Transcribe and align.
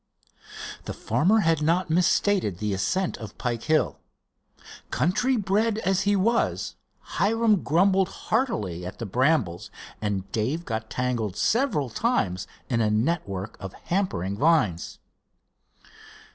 The 0.85 0.95
farmer 0.95 1.41
had 1.41 1.61
not 1.61 1.91
misstated 1.91 2.57
the 2.57 2.73
ascent 2.73 3.17
of 3.17 3.37
Pike 3.37 3.65
Hill. 3.65 3.99
Country 4.89 5.37
bred 5.37 5.77
as 5.77 6.01
he 6.09 6.15
was, 6.15 6.73
Hiram 7.19 7.61
grumbled 7.61 8.09
heartily 8.09 8.83
at 8.83 8.97
the 8.97 9.05
brambles, 9.05 9.69
and 10.01 10.31
Dave 10.31 10.65
got 10.65 10.89
tangled 10.89 11.35
several 11.37 11.91
times 11.91 12.47
in 12.67 12.81
a 12.81 12.89
network 12.89 13.55
of 13.59 13.73
hampering 13.73 14.35
vines. 14.35 14.97